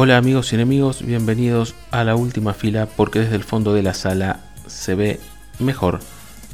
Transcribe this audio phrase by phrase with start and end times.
[0.00, 3.94] Hola amigos y enemigos, bienvenidos a la última fila porque desde el fondo de la
[3.94, 4.38] sala
[4.68, 5.18] se ve
[5.58, 5.98] mejor.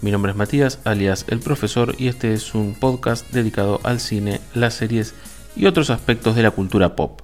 [0.00, 4.40] Mi nombre es Matías, alias el profesor, y este es un podcast dedicado al cine,
[4.54, 5.14] las series
[5.56, 7.20] y otros aspectos de la cultura pop.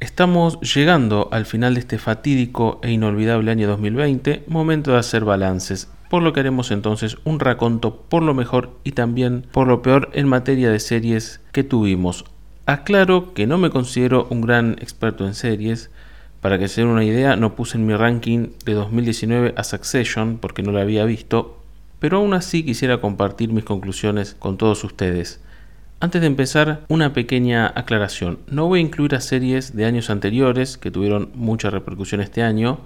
[0.00, 5.90] Estamos llegando al final de este fatídico e inolvidable año 2020, momento de hacer balances,
[6.08, 10.08] por lo que haremos entonces un raconto por lo mejor y también por lo peor
[10.14, 12.24] en materia de series que tuvimos.
[12.68, 15.90] Aclaro que no me considero un gran experto en series,
[16.42, 20.36] para que se den una idea no puse en mi ranking de 2019 a Succession
[20.36, 21.62] porque no la había visto,
[21.98, 25.40] pero aún así quisiera compartir mis conclusiones con todos ustedes.
[26.00, 28.38] Antes de empezar, una pequeña aclaración.
[28.48, 32.80] No voy a incluir a series de años anteriores que tuvieron mucha repercusión este año,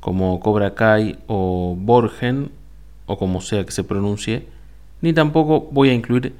[0.00, 2.50] como Cobra Kai o Borgen,
[3.06, 4.48] o como sea que se pronuncie,
[5.00, 6.34] ni tampoco voy a incluir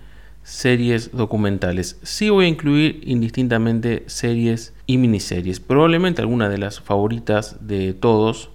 [0.49, 1.99] series documentales.
[2.03, 5.61] Sí voy a incluir indistintamente series y miniseries.
[5.61, 8.49] Probablemente alguna de las favoritas de todos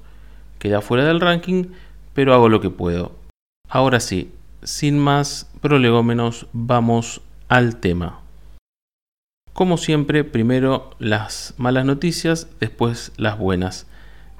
[0.57, 1.65] queda fuera del ranking,
[2.13, 3.11] pero hago lo que puedo.
[3.69, 4.31] Ahora sí,
[4.63, 8.21] sin más prolegómenos, vamos al tema.
[9.53, 13.85] Como siempre, primero las malas noticias, después las buenas.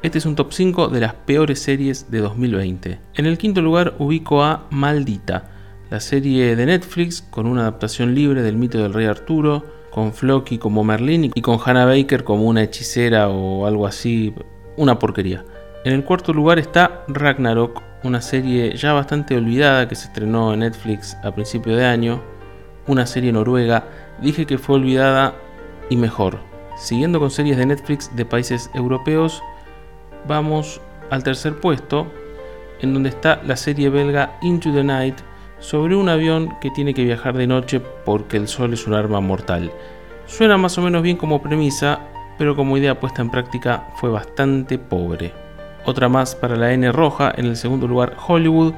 [0.02, 3.00] Este es un top 5 de las peores series de 2020.
[3.14, 5.53] En el quinto lugar ubico a Maldita,
[5.94, 10.58] la serie de Netflix con una adaptación libre del mito del rey Arturo, con Floki
[10.58, 14.34] como Merlín y con Hannah Baker como una hechicera o algo así,
[14.76, 15.46] una porquería.
[15.86, 20.62] En el cuarto lugar está Ragnarok, una serie ya bastante olvidada que se estrenó en
[20.62, 22.24] Netflix a principio de año,
[22.88, 23.86] una serie noruega,
[24.20, 25.36] dije que fue olvidada
[25.92, 26.40] y mejor.
[26.76, 29.44] Siguiendo con series de Netflix de países europeos,
[30.28, 32.08] vamos al tercer puesto,
[32.82, 35.22] en donde está la serie belga Into the Night,
[35.64, 39.22] sobre un avión que tiene que viajar de noche porque el sol es un arma
[39.22, 39.72] mortal.
[40.26, 42.02] Suena más o menos bien como premisa,
[42.38, 45.32] pero como idea puesta en práctica fue bastante pobre.
[45.86, 48.74] Otra más para la N roja, en el segundo lugar Hollywood,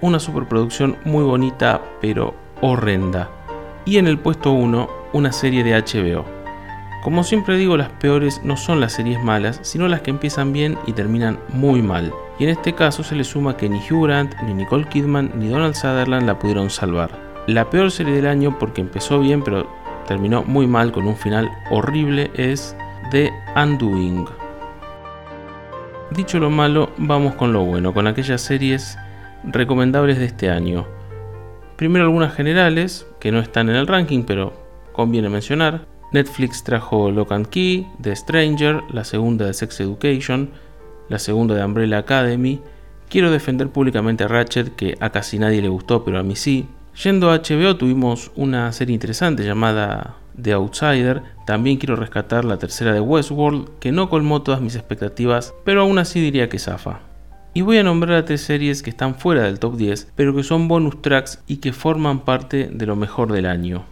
[0.00, 3.30] una superproducción muy bonita pero horrenda
[3.84, 6.35] y en el puesto 1 una serie de HBO.
[7.06, 10.76] Como siempre digo, las peores no son las series malas, sino las que empiezan bien
[10.88, 12.12] y terminan muy mal.
[12.40, 15.46] Y en este caso se le suma que ni Hugh Grant, ni Nicole Kidman, ni
[15.46, 17.44] Donald Sutherland la pudieron salvar.
[17.46, 19.70] La peor serie del año porque empezó bien pero
[20.08, 22.76] terminó muy mal con un final horrible es
[23.12, 24.26] The Undoing.
[26.10, 28.98] Dicho lo malo, vamos con lo bueno, con aquellas series
[29.44, 30.88] recomendables de este año.
[31.76, 34.54] Primero algunas generales, que no están en el ranking, pero
[34.92, 35.94] conviene mencionar.
[36.16, 40.48] Netflix trajo Lock and Key, The Stranger, la segunda de Sex Education,
[41.10, 42.58] la segunda de Umbrella Academy.
[43.10, 46.68] Quiero defender públicamente a Ratchet, que a casi nadie le gustó, pero a mí sí.
[47.02, 51.20] Yendo a HBO tuvimos una serie interesante llamada The Outsider.
[51.44, 55.98] También quiero rescatar la tercera de Westworld, que no colmó todas mis expectativas, pero aún
[55.98, 57.00] así diría que zafa.
[57.52, 60.42] Y voy a nombrar a tres series que están fuera del top 10, pero que
[60.42, 63.84] son bonus tracks y que forman parte de lo mejor del año.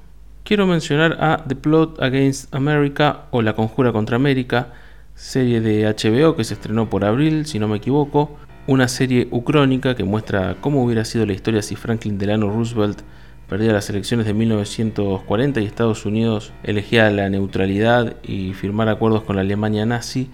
[0.45, 4.75] Quiero mencionar a The Plot Against America o La Conjura contra América,
[5.15, 9.95] serie de HBO que se estrenó por abril, si no me equivoco, una serie ucrónica
[9.95, 13.01] que muestra cómo hubiera sido la historia si Franklin Delano Roosevelt
[13.49, 19.37] perdía las elecciones de 1940 y Estados Unidos elegía la neutralidad y firmar acuerdos con
[19.37, 20.29] la Alemania nazi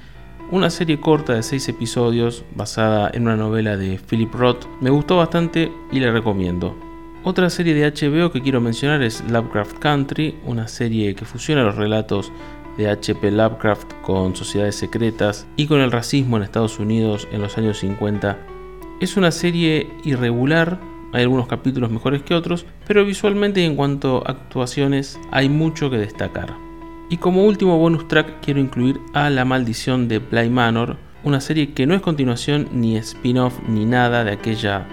[0.50, 4.66] una serie corta de 6 episodios basada en una novela de Philip Roth.
[4.81, 6.89] Me gustó bastante y la recomiendo.
[7.22, 11.76] Otra serie de HBO que quiero mencionar es Lovecraft Country, una serie que fusiona los
[11.76, 12.32] relatos
[12.78, 13.31] de H.P.
[13.31, 18.38] Lovecraft con sociedades secretas y con el racismo en Estados Unidos en los años 50.
[19.03, 20.81] Es una serie irregular,
[21.12, 25.91] hay algunos capítulos mejores que otros, pero visualmente y en cuanto a actuaciones hay mucho
[25.91, 26.56] que destacar.
[27.10, 31.75] Y como último bonus track quiero incluir a La Maldición de Bly Manor, una serie
[31.75, 34.87] que no es continuación ni spin-off ni nada de aquella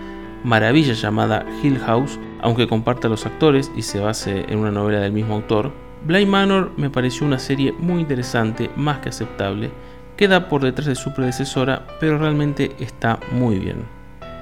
[0.44, 5.12] maravilla llamada Hill House, aunque comparta los actores y se base en una novela del
[5.12, 5.72] mismo autor.
[6.06, 9.72] Bly Manor me pareció una serie muy interesante, más que aceptable,
[10.16, 13.98] queda por detrás de su predecesora, pero realmente está muy bien.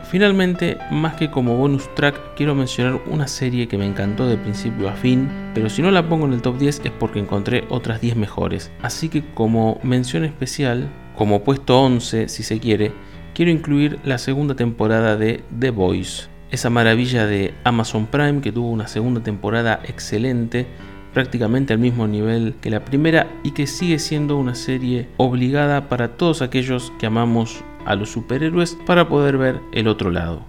[0.09, 4.87] Finalmente, más que como bonus track, quiero mencionar una serie que me encantó de principio
[4.87, 8.01] a fin, pero si no la pongo en el top 10 es porque encontré otras
[8.01, 8.71] 10 mejores.
[8.81, 12.93] Así que como mención especial, como puesto 11 si se quiere,
[13.35, 18.71] quiero incluir la segunda temporada de The Voice, esa maravilla de Amazon Prime que tuvo
[18.71, 20.65] una segunda temporada excelente,
[21.13, 26.15] prácticamente al mismo nivel que la primera y que sigue siendo una serie obligada para
[26.15, 30.41] todos aquellos que amamos a los superhéroes para poder ver el otro lado.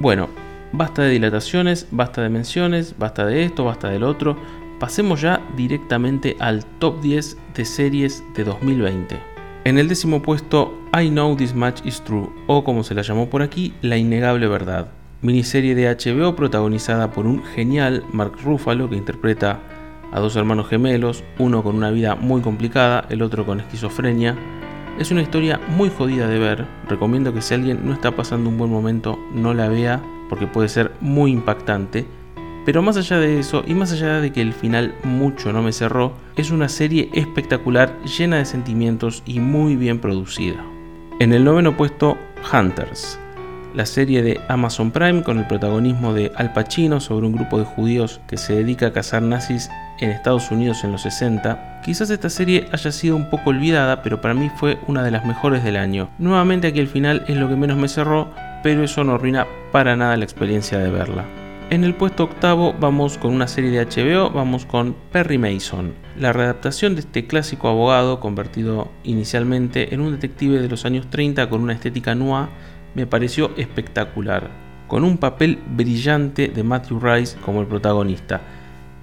[0.00, 0.30] Bueno,
[0.72, 4.36] basta de dilataciones, basta de menciones, basta de esto, basta del otro.
[4.80, 9.31] Pasemos ya directamente al top 10 de series de 2020.
[9.64, 13.30] En el décimo puesto, I Know This Match Is True, o como se la llamó
[13.30, 14.88] por aquí, La Innegable Verdad.
[15.20, 19.60] Miniserie de HBO protagonizada por un genial Mark Ruffalo que interpreta
[20.10, 24.36] a dos hermanos gemelos, uno con una vida muy complicada, el otro con esquizofrenia.
[24.98, 28.58] Es una historia muy jodida de ver, recomiendo que si alguien no está pasando un
[28.58, 32.04] buen momento no la vea porque puede ser muy impactante
[32.64, 35.72] pero más allá de eso, y más allá de que el final mucho no me
[35.72, 40.64] cerró, es una serie espectacular, llena de sentimientos y muy bien producida.
[41.18, 42.16] En el noveno puesto,
[42.52, 43.18] Hunters,
[43.74, 47.64] la serie de Amazon Prime con el protagonismo de Al Pacino sobre un grupo de
[47.64, 49.70] judíos que se dedica a cazar nazis
[50.00, 51.80] en Estados Unidos en los 60.
[51.84, 55.24] Quizás esta serie haya sido un poco olvidada, pero para mí fue una de las
[55.24, 56.10] mejores del año.
[56.18, 58.28] Nuevamente aquí el final es lo que menos me cerró,
[58.62, 61.41] pero eso no arruina para nada la experiencia de verla.
[61.72, 66.34] En el puesto octavo vamos con una serie de HBO, vamos con Perry Mason, la
[66.34, 71.62] readaptación de este clásico abogado convertido inicialmente en un detective de los años 30 con
[71.62, 72.48] una estética noir
[72.94, 74.50] me pareció espectacular,
[74.86, 78.42] con un papel brillante de Matthew Rice como el protagonista.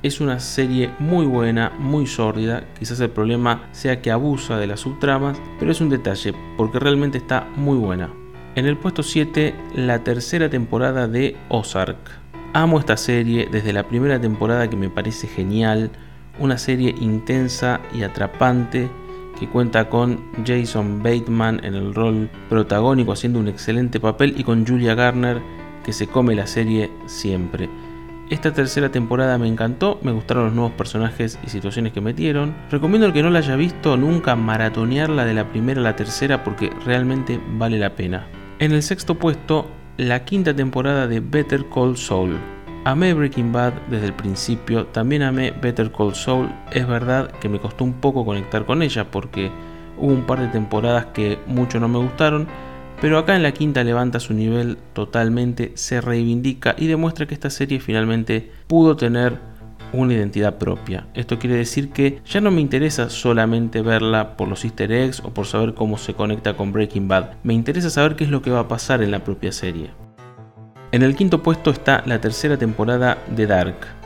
[0.04, 4.82] Es una serie muy buena, muy sórdida, quizás el problema sea que abusa de las
[4.82, 8.12] subtramas, pero es un detalle, porque realmente está muy buena.
[8.54, 12.29] En el puesto 7, la tercera temporada de Ozark.
[12.54, 15.92] Amo esta serie desde la primera temporada que me parece genial,
[16.40, 18.90] una serie intensa y atrapante
[19.40, 24.66] que cuenta con Jason Bateman en el rol protagónico haciendo un excelente papel y con
[24.66, 25.40] Julia Garner
[25.86, 27.70] que se come la serie siempre.
[28.32, 32.56] Esta tercera temporada me encantó, me gustaron los nuevos personajes y situaciones que metieron.
[32.72, 36.44] Recomiendo al que no la haya visto nunca maratonearla de la primera a la tercera
[36.44, 38.28] porque realmente vale la pena.
[38.58, 39.68] En el sexto puesto
[40.00, 42.38] la quinta temporada de Better Call Saul.
[42.86, 46.50] Amé Breaking Bad desde el principio, también amé Better Call Saul.
[46.72, 49.52] Es verdad que me costó un poco conectar con ella porque
[49.98, 52.48] hubo un par de temporadas que mucho no me gustaron,
[53.02, 57.50] pero acá en la quinta levanta su nivel totalmente, se reivindica y demuestra que esta
[57.50, 59.49] serie finalmente pudo tener
[59.94, 61.08] una identidad propia.
[61.14, 65.34] Esto quiere decir que ya no me interesa solamente verla por los easter eggs o
[65.34, 68.52] por saber cómo se conecta con Breaking Bad, me interesa saber qué es lo que
[68.52, 69.92] va a pasar en la propia serie.
[70.92, 74.00] En el quinto puesto está la tercera temporada de Dark,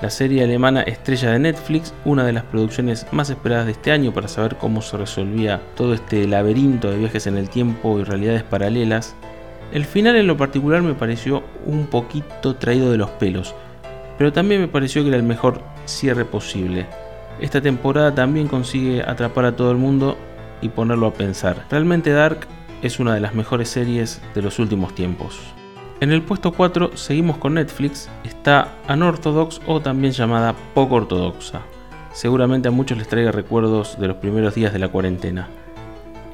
[0.00, 4.12] la serie alemana estrella de Netflix, una de las producciones más esperadas de este año
[4.12, 8.44] para saber cómo se resolvía todo este laberinto de viajes en el tiempo y realidades
[8.44, 9.16] paralelas.
[9.72, 13.54] El final en lo particular me pareció un poquito traído de los pelos,
[14.18, 16.86] pero también me pareció que era el mejor cierre posible.
[17.40, 20.18] Esta temporada también consigue atrapar a todo el mundo
[20.60, 21.64] y ponerlo a pensar.
[21.70, 22.46] Realmente Dark
[22.82, 25.38] es una de las mejores series de los últimos tiempos.
[26.00, 31.62] En el puesto 4 seguimos con Netflix, está Unorthodox o también llamada poco ortodoxa.
[32.12, 35.48] Seguramente a muchos les traiga recuerdos de los primeros días de la cuarentena.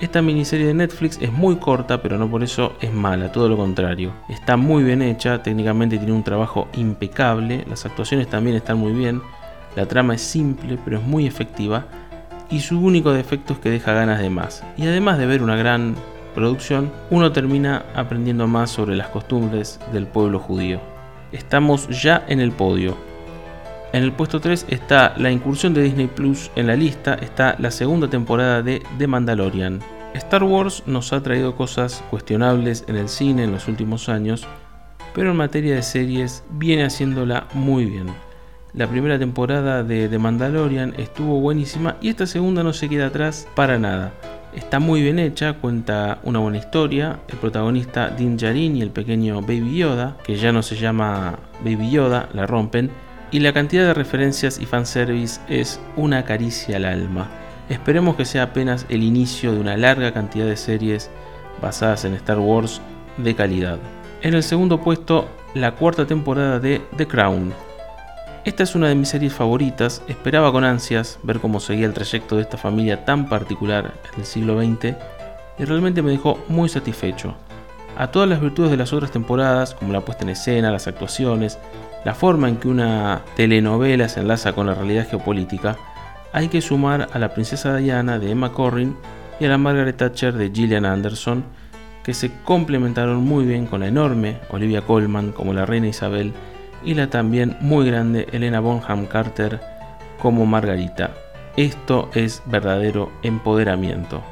[0.05, 3.57] Esta miniserie de Netflix es muy corta, pero no por eso es mala, todo lo
[3.57, 4.13] contrario.
[4.29, 9.23] Está muy bien hecha, técnicamente tiene un trabajo impecable, las actuaciones también están muy bien,
[9.75, 11.87] la trama es simple pero es muy efectiva
[12.51, 14.63] y su único defecto es que deja ganas de más.
[14.77, 15.95] Y además de ver una gran
[16.35, 20.81] producción, uno termina aprendiendo más sobre las costumbres del pueblo judío.
[21.33, 22.95] Estamos ya en el podio.
[23.95, 27.71] En el puesto 3 está la incursión de Disney Plus en la lista, está la
[27.71, 29.79] segunda temporada de The Mandalorian.
[30.15, 34.49] Star Wars nos ha traído cosas cuestionables en el cine en los últimos años,
[35.15, 38.09] pero en materia de series viene haciéndola muy bien.
[38.73, 43.47] La primera temporada de The Mandalorian estuvo buenísima y esta segunda no se queda atrás
[43.55, 44.13] para nada.
[44.57, 47.21] Está muy bien hecha, cuenta una buena historia.
[47.29, 51.93] El protagonista Din Djarin y el pequeño Baby Yoda, que ya no se llama Baby
[51.93, 52.91] Yoda, la rompen
[53.35, 57.29] y la cantidad de referencias y fanservice es una caricia al alma.
[57.69, 61.11] Esperemos que sea apenas el inicio de una larga cantidad de series
[61.61, 62.81] basadas en Star Wars
[63.17, 63.81] de calidad.
[64.23, 67.53] En el segundo puesto, la cuarta temporada de The Crown.
[68.45, 72.37] Esta es una de mis series favoritas, esperaba con ansias ver cómo seguía el trayecto
[72.37, 74.95] de esta familia tan particular en el siglo XX
[75.59, 77.35] y realmente me dejó muy satisfecho.
[77.97, 81.59] A todas las virtudes de las otras temporadas, como la puesta en escena, las actuaciones,
[82.05, 85.77] la forma en que una telenovela se enlaza con la realidad geopolítica,
[86.33, 88.97] hay que sumar a la princesa Diana de Emma Corrin
[89.41, 91.45] y a la Margaret Thatcher de Gillian Anderson,
[92.03, 96.33] que se complementaron muy bien con la enorme Olivia Colman como la reina Isabel
[96.85, 99.61] y la también muy grande Elena Bonham Carter
[100.21, 101.13] como Margarita.
[101.57, 104.23] Esto es verdadero empoderamiento.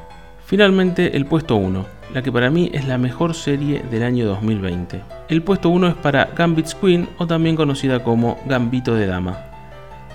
[0.44, 5.00] Finalmente, el puesto 1, la que para mí es la mejor serie del año 2020.
[5.28, 9.38] El puesto 1 es para Gambit's Queen o también conocida como Gambito de Dama.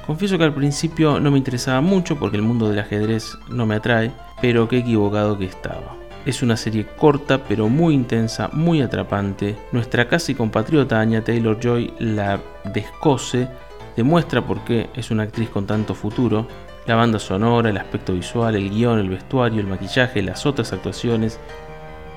[0.06, 3.76] Confieso que al principio no me interesaba mucho porque el mundo del ajedrez no me
[3.76, 4.12] atrae,
[4.42, 5.96] pero qué equivocado que estaba.
[6.26, 9.58] Es una serie corta pero muy intensa, muy atrapante.
[9.72, 12.40] Nuestra casi compatriota Anya Taylor Joy la
[12.74, 13.48] descose,
[13.96, 16.48] demuestra por qué es una actriz con tanto futuro.
[16.86, 21.38] La banda sonora, el aspecto visual, el guion, el vestuario, el maquillaje, las otras actuaciones,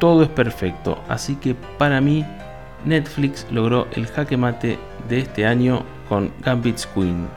[0.01, 0.99] todo es perfecto.
[1.09, 2.27] Así que para mí
[2.85, 4.79] Netflix logró el jaque mate
[5.09, 7.29] de este año con Gambit's Queen.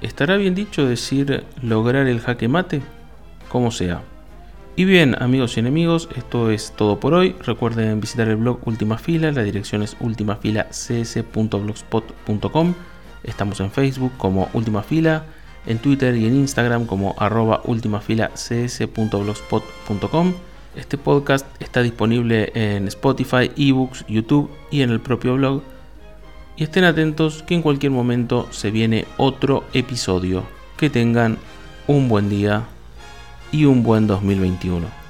[0.00, 2.80] ¿Estará bien dicho decir lograr el jaque mate?
[3.52, 4.02] Como sea.
[4.76, 7.36] Y bien, amigos y enemigos, esto es todo por hoy.
[7.44, 12.74] Recuerden visitar el blog Última Fila, la dirección es ultimafilacs.blogspot.com.
[13.22, 15.26] Estamos en Facebook como Última Fila,
[15.66, 20.32] en Twitter y en Instagram como arroba ultimafilacs.blogspot.com.
[20.74, 25.60] Este podcast está disponible en Spotify, eBooks, YouTube y en el propio blog
[26.56, 30.44] y estén atentos que en cualquier momento se viene otro episodio.
[30.78, 31.36] Que tengan
[31.86, 32.66] un buen día
[33.52, 35.01] y un buen 2021.